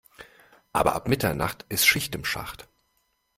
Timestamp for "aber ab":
0.73-1.07